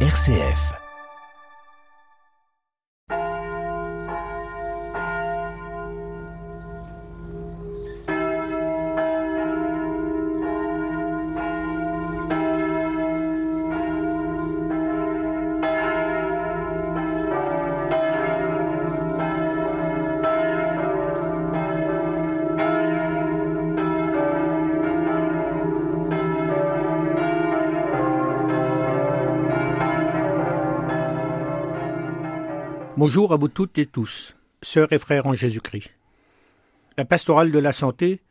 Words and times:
RCF. 0.00 0.85
Bonjour 32.98 33.34
à 33.34 33.36
vous 33.36 33.48
toutes 33.48 33.76
et 33.76 33.84
tous, 33.84 34.34
sœurs 34.62 34.90
et 34.90 34.98
frères 34.98 35.26
en 35.26 35.34
Jésus-Christ. 35.34 35.92
La 36.96 37.04
pastorale 37.04 37.52
de 37.52 37.58
la 37.58 37.72
santé 37.72 38.22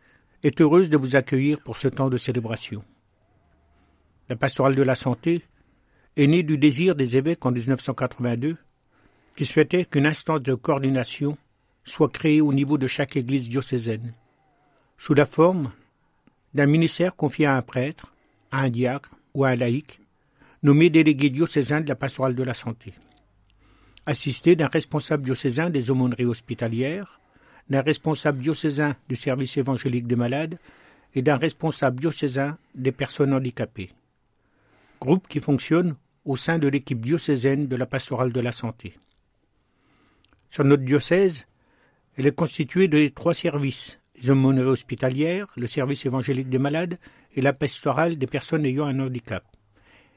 est 0.41 0.59
heureuse 0.59 0.89
de 0.89 0.97
vous 0.97 1.15
accueillir 1.15 1.59
pour 1.59 1.77
ce 1.77 1.88
temps 1.88 2.09
de 2.09 2.17
célébration. 2.17 2.83
La 4.27 4.35
pastorale 4.35 4.73
de 4.73 4.81
la 4.81 4.95
santé 4.95 5.43
est 6.17 6.25
née 6.25 6.41
du 6.41 6.57
désir 6.57 6.95
des 6.95 7.15
évêques 7.15 7.45
en 7.45 7.51
1982 7.51 8.57
qui 9.35 9.45
souhaitaient 9.45 9.85
qu'une 9.85 10.07
instance 10.07 10.41
de 10.41 10.55
coordination 10.55 11.38
soit 11.83 12.09
créée 12.09 12.41
au 12.41 12.52
niveau 12.52 12.79
de 12.79 12.88
chaque 12.88 13.17
église 13.17 13.47
diocésaine, 13.49 14.16
sous 14.97 15.13
la 15.13 15.27
forme 15.27 15.73
d'un 16.55 16.66
ministère 16.66 17.16
confié 17.16 17.45
à 17.45 17.55
un 17.55 17.61
prêtre, 17.61 18.11
à 18.49 18.61
un 18.61 18.71
diacre 18.71 19.11
ou 19.35 19.45
à 19.45 19.49
un 19.49 19.57
laïc, 19.57 20.02
nommé 20.63 20.89
délégué 20.89 21.29
diocésain 21.29 21.81
de 21.81 21.88
la 21.88 21.95
pastorale 21.95 22.33
de 22.33 22.43
la 22.43 22.55
santé 22.55 22.95
assisté 24.06 24.56
d'un 24.56 24.67
responsable 24.67 25.23
diocésain 25.23 25.70
des 25.70 25.89
aumôneries 25.89 26.25
hospitalières, 26.25 27.20
d'un 27.70 27.81
responsable 27.81 28.39
diocésain 28.39 28.95
du 29.09 29.16
service 29.16 29.58
évangélique 29.58 30.08
des 30.08 30.16
malades 30.16 30.59
et 31.16 31.22
d'un 31.22 31.38
responsable 31.38 32.00
diocésain 32.00 32.58
des 32.75 32.92
personnes 32.92 33.34
handicapées. 33.34 33.92
Groupe 35.00 35.28
qui 35.28 35.39
fonctionne 35.39 35.95
au 36.25 36.38
sein 36.38 36.59
de 36.59 36.67
l'équipe 36.67 37.00
diocésaine 37.00 37.67
de 37.67 37.75
la 37.75 37.86
pastorale 37.86 38.31
de 38.31 38.39
la 38.39 38.52
santé. 38.52 38.97
Sur 40.50 40.64
notre 40.64 40.84
diocèse, 40.84 41.45
elle 42.17 42.28
est 42.28 42.36
constituée 42.36 42.88
de 42.88 43.08
trois 43.09 43.34
services 43.34 44.00
les 44.22 44.30
aumôneries 44.30 44.67
hospitalières, 44.67 45.47
le 45.58 45.67
service 45.67 46.06
évangélique 46.06 46.50
des 46.50 46.59
malades 46.59 46.97
et 47.36 47.42
la 47.42 47.53
pastorale 47.53 48.17
des 48.17 48.28
personnes 48.28 48.66
ayant 48.66 48.86
un 48.86 49.00
handicap, 49.00 49.44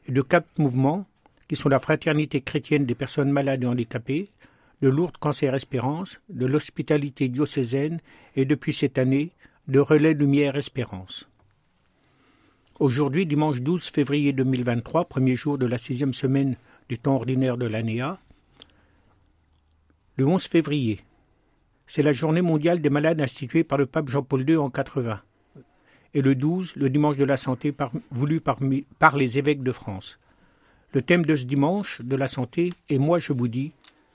et 0.06 0.12
de 0.12 0.22
quatre 0.22 0.58
mouvements 0.58 1.06
qui 1.48 1.56
sont 1.56 1.70
la 1.70 1.80
Fraternité 1.80 2.42
chrétienne 2.42 2.84
des 2.84 2.94
personnes 2.94 3.32
malades 3.32 3.64
et 3.64 3.66
handicapées, 3.66 4.28
de 4.82 4.88
Lourdes 4.88 5.16
Cancer 5.16 5.54
Espérance, 5.54 6.20
de 6.28 6.46
l'hospitalité 6.46 7.28
diocésaine 7.28 7.98
et 8.36 8.44
depuis 8.44 8.72
cette 8.72 8.98
année 8.98 9.30
de 9.66 9.80
Relais 9.80 10.14
Lumière 10.14 10.56
Espérance. 10.56 11.28
Aujourd'hui, 12.78 13.26
dimanche 13.26 13.60
12 13.60 13.88
février 13.88 14.32
2023, 14.32 15.06
premier 15.06 15.34
jour 15.34 15.58
de 15.58 15.66
la 15.66 15.78
sixième 15.78 16.12
semaine 16.12 16.54
du 16.88 16.98
temps 16.98 17.16
ordinaire 17.16 17.56
de 17.56 17.66
l'ANEA, 17.66 18.18
le 20.16 20.26
11 20.26 20.44
février, 20.44 21.00
c'est 21.86 22.02
la 22.02 22.12
journée 22.12 22.42
mondiale 22.42 22.80
des 22.80 22.90
malades 22.90 23.20
instituée 23.20 23.64
par 23.64 23.78
le 23.78 23.86
pape 23.86 24.10
Jean-Paul 24.10 24.48
II 24.48 24.58
en 24.58 24.70
80, 24.70 25.20
et 26.14 26.22
le 26.22 26.34
12, 26.34 26.76
le 26.76 26.90
dimanche 26.90 27.16
de 27.16 27.24
la 27.24 27.36
santé 27.36 27.74
voulu 28.10 28.40
par 28.40 29.16
les 29.16 29.38
évêques 29.38 29.62
de 29.62 29.72
France. 29.72 30.18
Le 30.94 31.02
thème 31.02 31.26
de 31.26 31.36
ce 31.36 31.44
dimanche 31.44 32.00
de 32.00 32.16
la 32.16 32.28
santé 32.28 32.72
est 32.88 32.96
Moi 32.98 33.18
je 33.18 33.34
vous 33.34 33.48
dis. 33.48 33.72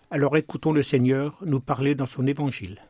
Alors 0.09 0.37
écoutons 0.37 0.71
le 0.71 0.81
Seigneur 0.81 1.37
nous 1.45 1.59
parler 1.59 1.93
dans 1.93 2.07
son 2.07 2.25
évangile. 2.25 2.81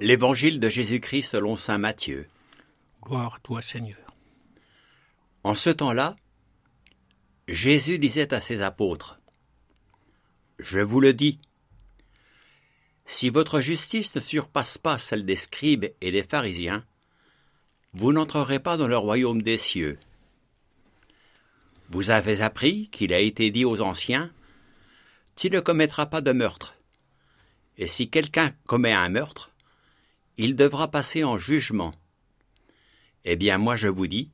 L'évangile 0.00 0.58
de 0.58 0.68
Jésus-Christ 0.68 1.30
selon 1.30 1.54
saint 1.54 1.78
Matthieu. 1.78 2.26
Gloire 3.04 3.36
à 3.36 3.38
toi 3.40 3.62
Seigneur. 3.62 3.98
En 5.44 5.54
ce 5.54 5.70
temps-là, 5.70 6.16
Jésus 7.46 8.00
disait 8.00 8.34
à 8.34 8.40
ses 8.40 8.62
apôtres, 8.62 9.20
Je 10.58 10.80
vous 10.80 11.00
le 11.00 11.12
dis, 11.12 11.38
si 13.10 13.28
votre 13.28 13.60
justice 13.60 14.14
ne 14.14 14.20
surpasse 14.20 14.78
pas 14.78 14.96
celle 14.96 15.26
des 15.26 15.34
scribes 15.34 15.86
et 16.00 16.12
des 16.12 16.22
pharisiens, 16.22 16.84
vous 17.92 18.12
n'entrerez 18.12 18.60
pas 18.60 18.76
dans 18.76 18.86
le 18.86 18.96
royaume 18.96 19.42
des 19.42 19.58
cieux. 19.58 19.98
Vous 21.88 22.10
avez 22.10 22.40
appris 22.40 22.88
qu'il 22.92 23.12
a 23.12 23.18
été 23.18 23.50
dit 23.50 23.64
aux 23.64 23.80
anciens, 23.80 24.30
Tu 25.34 25.50
ne 25.50 25.58
commettras 25.58 26.06
pas 26.06 26.20
de 26.20 26.30
meurtre. 26.30 26.76
Et 27.78 27.88
si 27.88 28.08
quelqu'un 28.08 28.52
commet 28.68 28.92
un 28.92 29.08
meurtre, 29.08 29.50
il 30.36 30.54
devra 30.54 30.88
passer 30.88 31.24
en 31.24 31.36
jugement. 31.36 31.92
Eh 33.24 33.34
bien 33.34 33.58
moi 33.58 33.74
je 33.74 33.88
vous 33.88 34.06
dis, 34.06 34.30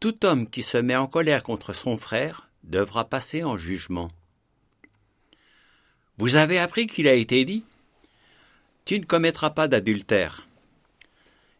tout 0.00 0.26
homme 0.26 0.50
qui 0.50 0.62
se 0.62 0.76
met 0.76 0.96
en 0.96 1.06
colère 1.06 1.42
contre 1.42 1.72
son 1.72 1.96
frère 1.96 2.50
devra 2.62 3.08
passer 3.08 3.42
en 3.42 3.56
jugement. 3.56 4.10
Vous 6.18 6.34
avez 6.34 6.58
appris 6.58 6.86
qu'il 6.86 7.08
a 7.08 7.14
été 7.14 7.46
dit 7.46 7.64
Tu 8.90 8.98
ne 8.98 9.04
commettras 9.04 9.50
pas 9.50 9.68
d'adultère. 9.68 10.48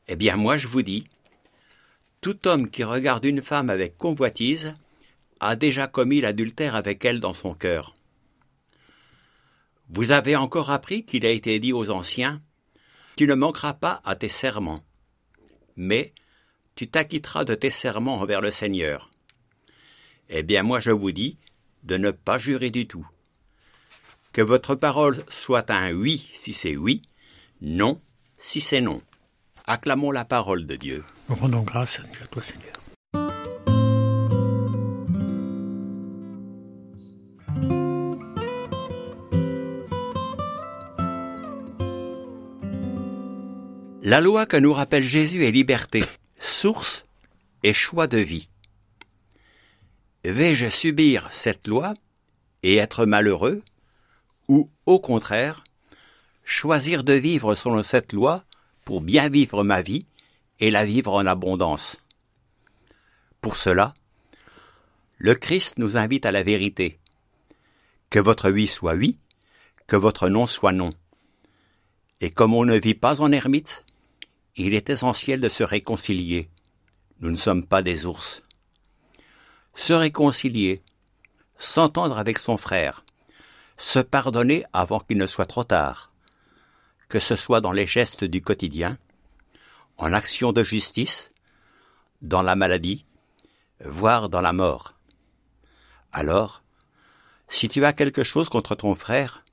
Eh 0.08 0.16
bien, 0.16 0.34
moi 0.34 0.58
je 0.58 0.66
vous 0.66 0.82
dis 0.82 1.06
Tout 2.20 2.48
homme 2.48 2.68
qui 2.68 2.82
regarde 2.82 3.24
une 3.24 3.40
femme 3.40 3.70
avec 3.70 3.96
convoitise 3.96 4.74
a 5.38 5.54
déjà 5.54 5.86
commis 5.86 6.20
l'adultère 6.20 6.74
avec 6.74 7.04
elle 7.04 7.20
dans 7.20 7.32
son 7.32 7.54
cœur. 7.54 7.94
Vous 9.90 10.10
avez 10.10 10.34
encore 10.34 10.70
appris 10.70 11.04
qu'il 11.04 11.24
a 11.24 11.30
été 11.30 11.60
dit 11.60 11.72
aux 11.72 11.90
anciens 11.90 12.42
Tu 13.14 13.28
ne 13.28 13.34
manqueras 13.34 13.74
pas 13.74 14.00
à 14.02 14.16
tes 14.16 14.28
serments, 14.28 14.82
mais 15.76 16.12
tu 16.74 16.88
t'acquitteras 16.88 17.44
de 17.44 17.54
tes 17.54 17.70
serments 17.70 18.18
envers 18.18 18.40
le 18.40 18.50
Seigneur. 18.50 19.08
Eh 20.30 20.42
bien, 20.42 20.64
moi 20.64 20.80
je 20.80 20.90
vous 20.90 21.12
dis 21.12 21.38
de 21.84 21.96
ne 21.96 22.10
pas 22.10 22.40
jurer 22.40 22.70
du 22.70 22.88
tout 22.88 23.06
que 24.32 24.42
votre 24.42 24.74
parole 24.74 25.24
soit 25.28 25.70
un 25.70 25.92
oui 25.92 26.28
si 26.34 26.52
c'est 26.52 26.76
oui, 26.76 27.02
non 27.60 28.00
si 28.38 28.60
c'est 28.60 28.80
non. 28.80 29.02
Acclamons 29.66 30.10
la 30.10 30.24
parole 30.24 30.66
de 30.66 30.76
Dieu. 30.76 31.04
Rendons 31.28 31.62
grâce 31.62 32.00
à 32.00 32.26
toi 32.26 32.42
Seigneur. 32.42 32.72
La 44.02 44.20
loi 44.20 44.46
que 44.46 44.56
nous 44.56 44.72
rappelle 44.72 45.04
Jésus 45.04 45.44
est 45.44 45.50
liberté, 45.50 46.02
source 46.38 47.04
et 47.62 47.72
choix 47.72 48.06
de 48.06 48.18
vie. 48.18 48.48
Vais-je 50.24 50.66
subir 50.66 51.28
cette 51.32 51.68
loi 51.68 51.94
et 52.62 52.76
être 52.76 53.04
malheureux 53.04 53.62
ou, 54.48 54.68
au 54.84 54.98
contraire, 54.98 55.62
choisir 56.50 57.04
de 57.04 57.12
vivre 57.12 57.54
selon 57.54 57.80
cette 57.84 58.12
loi 58.12 58.42
pour 58.84 59.02
bien 59.02 59.28
vivre 59.28 59.62
ma 59.62 59.82
vie 59.82 60.06
et 60.58 60.72
la 60.72 60.84
vivre 60.84 61.12
en 61.12 61.24
abondance. 61.24 61.98
Pour 63.40 63.56
cela, 63.56 63.94
le 65.18 65.36
Christ 65.36 65.78
nous 65.78 65.96
invite 65.96 66.26
à 66.26 66.32
la 66.32 66.42
vérité. 66.42 66.98
Que 68.10 68.18
votre 68.18 68.50
oui 68.50 68.66
soit 68.66 68.94
oui, 68.94 69.16
que 69.86 69.94
votre 69.94 70.28
non 70.28 70.48
soit 70.48 70.72
non. 70.72 70.90
Et 72.20 72.30
comme 72.30 72.52
on 72.52 72.64
ne 72.64 72.76
vit 72.76 72.94
pas 72.94 73.20
en 73.20 73.30
ermite, 73.30 73.84
il 74.56 74.74
est 74.74 74.90
essentiel 74.90 75.40
de 75.40 75.48
se 75.48 75.62
réconcilier. 75.62 76.50
Nous 77.20 77.30
ne 77.30 77.36
sommes 77.36 77.64
pas 77.64 77.80
des 77.80 78.06
ours. 78.06 78.42
Se 79.76 79.92
réconcilier, 79.92 80.82
s'entendre 81.58 82.18
avec 82.18 82.40
son 82.40 82.56
frère, 82.56 83.04
se 83.76 84.00
pardonner 84.00 84.64
avant 84.72 84.98
qu'il 84.98 85.16
ne 85.16 85.28
soit 85.28 85.46
trop 85.46 85.64
tard, 85.64 86.09
que 87.10 87.18
ce 87.18 87.34
soit 87.36 87.60
dans 87.60 87.72
les 87.72 87.88
gestes 87.88 88.24
du 88.24 88.40
quotidien, 88.40 88.96
en 89.98 90.12
action 90.12 90.52
de 90.52 90.62
justice, 90.62 91.32
dans 92.22 92.40
la 92.40 92.54
maladie, 92.54 93.04
voire 93.84 94.28
dans 94.28 94.40
la 94.40 94.52
mort. 94.52 94.94
Alors, 96.12 96.62
si 97.48 97.68
tu 97.68 97.84
as 97.84 97.92
quelque 97.92 98.22
chose 98.22 98.48
contre 98.48 98.76
ton 98.76 98.94
frère, 98.94 99.44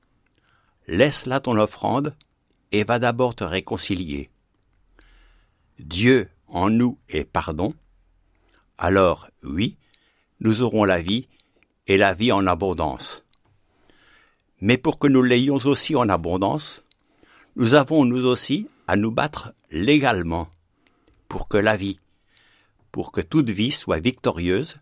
laisse 0.87 1.25
là 1.25 1.39
ton 1.39 1.57
offrande 1.57 2.15
et 2.71 2.83
va 2.83 2.99
d'abord 2.99 3.35
te 3.35 3.43
réconcilier. 3.43 4.29
Dieu 5.79 6.29
en 6.47 6.69
nous 6.69 6.99
est 7.09 7.25
pardon, 7.25 7.73
alors 8.77 9.27
oui, 9.41 9.77
nous 10.41 10.61
aurons 10.61 10.85
la 10.85 11.01
vie 11.01 11.27
et 11.87 11.97
la 11.97 12.13
vie 12.13 12.31
en 12.31 12.45
abondance. 12.45 13.25
Mais 14.61 14.77
pour 14.77 14.99
que 14.99 15.07
nous 15.07 15.23
l'ayons 15.23 15.57
aussi 15.57 15.95
en 15.95 16.07
abondance, 16.07 16.83
nous 17.57 17.73
avons 17.73 18.05
nous 18.05 18.27
aussi 18.27 18.67
à 18.85 18.95
nous 18.95 19.09
battre 19.09 19.51
légalement 19.71 20.47
pour 21.27 21.47
que 21.47 21.57
la 21.57 21.75
vie, 21.75 21.99
pour 22.91 23.11
que 23.11 23.19
toute 23.19 23.49
vie 23.49 23.71
soit 23.71 23.99
victorieuse 23.99 24.77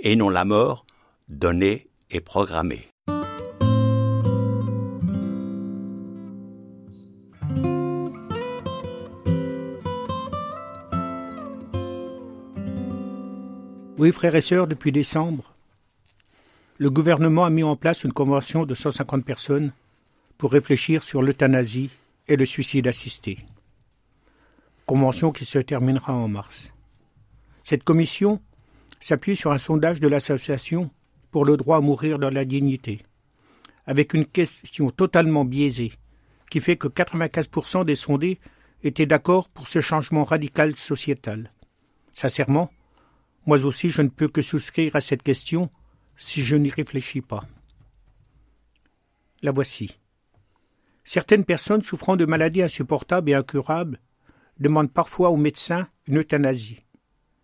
et 0.00 0.16
non 0.16 0.28
la 0.28 0.44
mort 0.44 0.84
donnée 1.28 1.86
et 2.10 2.20
programmée. 2.20 2.88
Oui, 13.96 14.10
frères 14.10 14.34
et 14.34 14.40
sœurs, 14.40 14.66
depuis 14.66 14.90
décembre, 14.90 15.54
le 16.78 16.90
gouvernement 16.90 17.44
a 17.44 17.50
mis 17.50 17.62
en 17.62 17.76
place 17.76 18.02
une 18.02 18.12
convention 18.12 18.66
de 18.66 18.74
150 18.74 19.24
personnes 19.24 19.70
pour 20.36 20.50
réfléchir 20.50 21.04
sur 21.04 21.22
l'euthanasie 21.22 21.90
et 22.28 22.36
le 22.36 22.46
suicide 22.46 22.86
assisté. 22.86 23.38
Convention 24.86 25.32
qui 25.32 25.44
se 25.44 25.58
terminera 25.58 26.14
en 26.14 26.28
mars. 26.28 26.72
Cette 27.64 27.84
commission 27.84 28.40
s'appuie 29.00 29.36
sur 29.36 29.52
un 29.52 29.58
sondage 29.58 30.00
de 30.00 30.08
l'association 30.08 30.90
pour 31.30 31.44
le 31.44 31.56
droit 31.56 31.78
à 31.78 31.80
mourir 31.80 32.18
dans 32.18 32.30
la 32.30 32.44
dignité, 32.44 33.02
avec 33.86 34.14
une 34.14 34.26
question 34.26 34.90
totalement 34.90 35.44
biaisée, 35.44 35.92
qui 36.50 36.60
fait 36.60 36.76
que 36.76 36.88
95% 36.88 37.84
des 37.84 37.94
sondés 37.94 38.38
étaient 38.82 39.06
d'accord 39.06 39.48
pour 39.48 39.68
ce 39.68 39.80
changement 39.80 40.24
radical 40.24 40.76
sociétal. 40.76 41.52
Sincèrement, 42.12 42.70
moi 43.46 43.64
aussi, 43.64 43.90
je 43.90 44.02
ne 44.02 44.08
peux 44.08 44.28
que 44.28 44.42
souscrire 44.42 44.96
à 44.96 45.00
cette 45.00 45.22
question 45.22 45.70
si 46.16 46.42
je 46.42 46.56
n'y 46.56 46.70
réfléchis 46.70 47.20
pas. 47.20 47.44
La 49.42 49.52
voici. 49.52 49.98
Certaines 51.10 51.46
personnes 51.46 51.80
souffrant 51.80 52.16
de 52.16 52.26
maladies 52.26 52.60
insupportables 52.60 53.30
et 53.30 53.34
incurables 53.34 53.98
demandent 54.60 54.92
parfois 54.92 55.30
aux 55.30 55.38
médecins 55.38 55.88
une 56.06 56.18
euthanasie, 56.18 56.84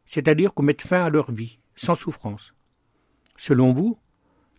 c'est-à-dire 0.05 0.53
qu'on 0.53 0.65
mette 0.65 0.83
fin 0.83 1.03
à 1.03 1.09
leur 1.09 1.33
vie, 1.33 1.59
sans 1.75 1.95
souffrance. 1.95 2.53
Selon 3.39 3.73
vous, 3.73 3.97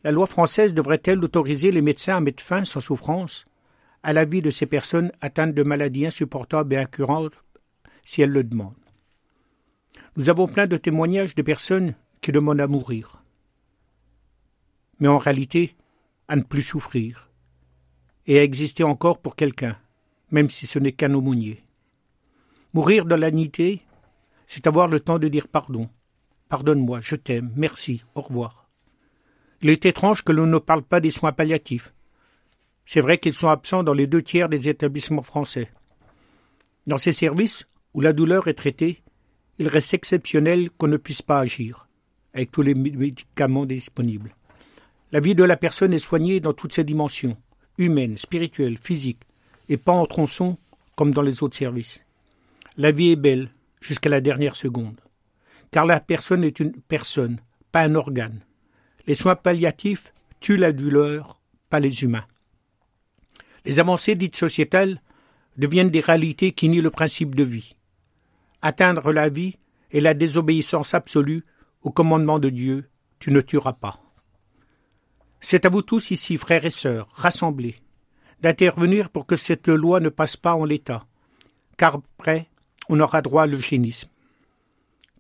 la 0.04 0.12
loi 0.12 0.26
française 0.26 0.74
devrait-elle 0.74 1.24
autoriser 1.24 1.72
les 1.72 1.84
médecins 1.84 2.18
à 2.18 2.20
mettre 2.20 2.42
fin 2.42 2.64
sans 2.64 2.80
souffrance 2.80 3.46
à 4.02 4.12
la 4.12 4.26
vie 4.26 4.42
de 4.42 4.50
ces 4.50 4.66
personnes 4.66 5.12
atteintes 5.22 5.54
de 5.54 5.62
maladies 5.62 6.08
insupportables 6.08 6.74
et 6.74 6.78
incurables 6.78 7.30
si 8.04 8.24
elles 8.24 8.32
le 8.32 8.44
demandent? 8.44 8.74
Nous 10.16 10.30
avons 10.30 10.48
plein 10.48 10.66
de 10.66 10.78
témoignages 10.78 11.36
de 11.36 11.44
personnes 11.44 11.94
qui 12.22 12.32
demandent 12.32 12.60
à 12.60 12.66
mourir, 12.66 13.24
mais 15.00 15.10
en 15.10 15.20
réalité 15.20 15.76
à 16.28 16.36
ne 16.36 16.42
plus 16.42 16.64
souffrir 16.64 17.30
et 18.28 18.40
à 18.40 18.44
exister 18.44 18.84
encore 18.84 19.20
pour 19.20 19.36
quelqu'un, 19.36 19.78
même 20.32 20.50
si 20.50 20.68
ce 20.68 20.80
n'est 20.80 20.92
qu'un 20.92 21.14
aumônier. 21.14 21.64
Mourir 22.74 23.06
dans 23.06 23.18
la 23.18 23.32
c'est 24.48 24.68
avoir 24.68 24.88
le 24.88 25.00
temps 25.00 25.20
de 25.20 25.28
dire 25.28 25.48
pardon. 25.48 25.90
Pardonne-moi, 26.50 27.00
je 27.02 27.16
t'aime, 27.16 27.52
merci, 27.56 28.04
au 28.14 28.22
revoir. 28.22 28.68
Il 29.62 29.70
est 29.70 29.86
étrange 29.86 30.24
que 30.24 30.32
l'on 30.32 30.46
ne 30.46 30.58
parle 30.58 30.84
pas 30.84 31.00
des 31.00 31.12
soins 31.12 31.32
palliatifs. 31.32 31.94
C'est 32.86 33.02
vrai 33.02 33.18
qu'ils 33.18 33.34
sont 33.34 33.50
absents 33.50 33.84
dans 33.84 33.94
les 33.94 34.06
deux 34.06 34.22
tiers 34.22 34.50
des 34.50 34.70
établissements 34.70 35.24
français. 35.24 35.72
Dans 36.86 37.00
ces 37.00 37.14
services, 37.14 37.66
où 37.94 38.02
la 38.02 38.14
douleur 38.14 38.48
est 38.48 38.54
traitée, 38.54 39.02
il 39.58 39.68
reste 39.68 39.94
exceptionnel 39.94 40.70
qu'on 40.70 40.88
ne 40.88 40.98
puisse 40.98 41.22
pas 41.22 41.40
agir, 41.40 41.88
avec 42.34 42.52
tous 42.52 42.62
les 42.62 42.76
médicaments 42.76 43.66
disponibles. 43.66 44.36
La 45.12 45.20
vie 45.20 45.34
de 45.34 45.44
la 45.44 45.58
personne 45.58 45.94
est 45.94 46.00
soignée 46.00 46.42
dans 46.42 46.54
toutes 46.54 46.74
ses 46.74 46.84
dimensions, 46.84 47.38
humaines, 47.78 48.18
spirituelles, 48.18 48.78
physiques, 48.78 49.24
et 49.70 49.78
pas 49.78 49.94
en 49.94 50.06
tronçon 50.06 50.58
comme 50.96 51.14
dans 51.14 51.22
les 51.22 51.44
autres 51.44 51.58
services. 51.58 52.04
La 52.78 52.92
vie 52.92 53.12
est 53.12 53.16
belle 53.16 53.50
jusqu'à 53.82 54.10
la 54.10 54.22
dernière 54.22 54.56
seconde, 54.56 55.00
car 55.72 55.86
la 55.86 56.00
personne 56.00 56.44
est 56.44 56.60
une 56.60 56.74
personne, 56.74 57.40
pas 57.72 57.82
un 57.82 57.96
organe. 57.96 58.42
Les 59.08 59.16
soins 59.16 59.36
palliatifs 59.36 60.14
tuent 60.40 60.58
la 60.58 60.72
douleur, 60.72 61.42
pas 61.70 61.80
les 61.80 62.04
humains. 62.04 62.26
Les 63.66 63.80
avancées 63.80 64.16
dites 64.16 64.36
sociétales 64.36 65.02
deviennent 65.58 65.90
des 65.90 66.00
réalités 66.00 66.52
qui 66.52 66.70
nient 66.70 66.82
le 66.82 66.92
principe 66.92 67.36
de 67.36 67.44
vie. 67.44 67.76
Atteindre 68.62 69.12
la 69.12 69.30
vie 69.30 69.58
et 69.92 70.02
la 70.02 70.14
désobéissance 70.14 70.94
absolue 70.94 71.44
au 71.82 71.92
commandement 71.92 72.40
de 72.40 72.50
Dieu, 72.50 72.90
tu 73.20 73.32
ne 73.32 73.42
tueras 73.42 73.74
pas. 73.74 74.05
C'est 75.48 75.64
à 75.68 75.70
vous 75.70 75.84
tous 75.84 76.10
ici, 76.10 76.40
frères 76.40 76.66
et 76.66 76.72
sœurs, 76.72 77.08
rassemblés, 77.14 77.76
d'intervenir 78.42 79.12
pour 79.12 79.28
que 79.28 79.38
cette 79.38 79.68
loi 79.68 80.00
ne 80.00 80.10
passe 80.10 80.38
pas 80.38 80.56
en 80.56 80.66
l'état, 80.66 81.06
car 81.78 82.02
après, 82.18 82.50
on 82.90 83.00
aura 83.00 83.22
droit 83.22 83.44
à 83.44 83.46
l'eugénisme. 83.46 84.10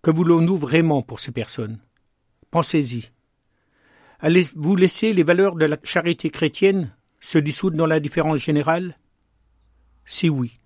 Que 0.01 0.09
voulons-nous 0.09 0.57
vraiment 0.57 1.03
pour 1.03 1.19
ces 1.19 1.31
personnes? 1.31 1.77
Pensez-y. 2.49 3.11
Allez-vous 4.19 4.75
laisser 4.75 5.13
les 5.13 5.21
valeurs 5.21 5.57
de 5.57 5.65
la 5.65 5.77
charité 5.83 6.31
chrétienne 6.31 6.91
se 7.19 7.37
dissoudre 7.37 7.77
dans 7.77 7.85
l'indifférence 7.85 8.39
générale? 8.39 8.97
Si 10.05 10.27
oui, 10.27 10.59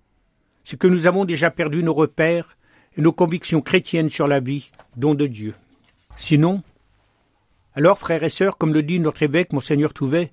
c'est 0.64 0.78
que 0.78 0.88
nous 0.88 1.06
avons 1.06 1.26
déjà 1.26 1.50
perdu 1.50 1.82
nos 1.82 1.92
repères 1.92 2.56
et 2.96 3.02
nos 3.02 3.12
convictions 3.12 3.60
chrétiennes 3.60 4.08
sur 4.08 4.26
la 4.26 4.40
vie, 4.40 4.70
don 4.96 5.14
de 5.14 5.26
Dieu. 5.26 5.54
Sinon, 6.16 6.62
alors, 7.74 7.98
frères 7.98 8.24
et 8.24 8.28
sœurs, 8.28 8.58
comme 8.58 8.74
le 8.74 8.82
dit 8.82 8.98
notre 8.98 9.22
évêque, 9.22 9.52
Monseigneur 9.52 9.94
Touvet, 9.94 10.32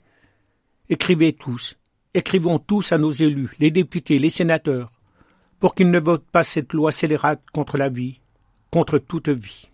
écrivez 0.90 1.34
tous, 1.34 1.78
écrivons 2.16 2.58
tous 2.58 2.92
à 2.92 2.98
nos 2.98 3.12
élus, 3.12 3.56
les 3.60 3.70
députés, 3.70 4.18
les 4.18 4.32
sénateurs, 4.32 4.92
pour 5.60 5.76
qu'ils 5.76 5.92
ne 5.92 6.00
votent 6.00 6.26
pas 6.32 6.44
cette 6.44 6.74
loi 6.74 6.92
scélérate 6.92 7.42
contre 7.54 7.78
la 7.78 7.90
vie, 7.90 8.20
contre 8.72 8.98
toute 8.98 9.30
vie. 9.30 9.70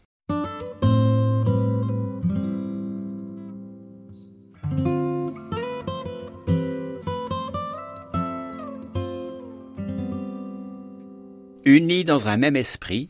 Unis 11.66 12.04
dans 12.04 12.28
un 12.28 12.36
même 12.36 12.58
esprit, 12.58 13.10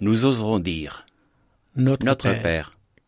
nous 0.00 0.26
oserons 0.26 0.58
dire 0.58 1.06
Notre, 1.76 2.42
Père, 2.42 2.77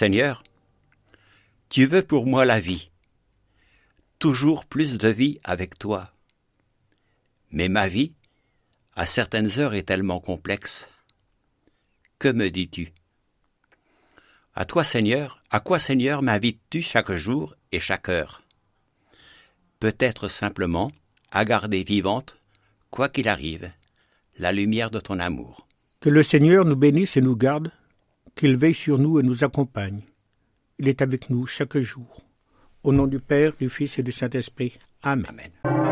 Seigneur, 0.00 0.42
tu 1.68 1.84
veux 1.84 2.00
pour 2.00 2.24
moi 2.24 2.46
la 2.46 2.58
vie, 2.58 2.90
toujours 4.18 4.64
plus 4.64 4.96
de 4.96 5.08
vie 5.08 5.38
avec 5.44 5.78
toi. 5.78 6.10
Mais 7.50 7.68
ma 7.68 7.86
vie, 7.86 8.14
à 8.94 9.04
certaines 9.04 9.58
heures, 9.58 9.74
est 9.74 9.82
tellement 9.82 10.18
complexe. 10.18 10.88
Que 12.18 12.28
me 12.28 12.48
dis-tu? 12.48 12.94
À 14.54 14.64
toi, 14.64 14.84
Seigneur, 14.84 15.42
à 15.50 15.60
quoi, 15.60 15.78
Seigneur, 15.78 16.22
m'invites-tu 16.22 16.80
chaque 16.80 17.12
jour 17.12 17.54
et 17.70 17.78
chaque 17.78 18.08
heure? 18.08 18.40
Peut-être 19.80 20.30
simplement 20.30 20.92
à 21.30 21.44
garder 21.44 21.82
vivante, 21.82 22.38
quoi 22.88 23.10
qu'il 23.10 23.28
arrive, 23.28 23.70
la 24.38 24.50
lumière 24.52 24.90
de 24.90 24.98
ton 24.98 25.18
amour. 25.18 25.68
Que 26.00 26.08
le 26.08 26.22
Seigneur 26.22 26.64
nous 26.64 26.74
bénisse 26.74 27.18
et 27.18 27.20
nous 27.20 27.36
garde, 27.36 27.70
qu'il 28.40 28.56
veille 28.56 28.72
sur 28.72 28.98
nous 28.98 29.20
et 29.20 29.22
nous 29.22 29.44
accompagne. 29.44 30.00
Il 30.78 30.88
est 30.88 31.02
avec 31.02 31.28
nous 31.28 31.44
chaque 31.44 31.76
jour. 31.76 32.22
Au 32.82 32.90
nom 32.90 33.06
du 33.06 33.18
Père, 33.20 33.52
du 33.60 33.68
Fils 33.68 33.98
et 33.98 34.02
du 34.02 34.12
Saint-Esprit. 34.12 34.78
Amen. 35.02 35.26
Amen. 35.28 35.89